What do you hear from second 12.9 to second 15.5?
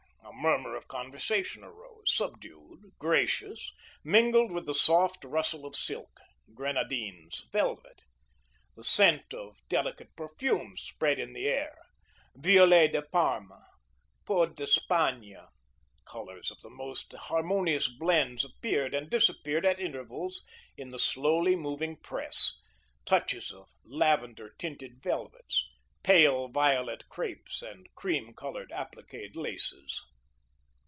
de Parme, Peau d'Espagne.